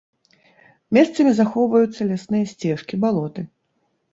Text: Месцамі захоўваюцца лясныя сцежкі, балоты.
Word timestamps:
Месцамі 0.97 1.31
захоўваюцца 1.39 2.01
лясныя 2.11 2.45
сцежкі, 2.53 2.93
балоты. 3.05 3.41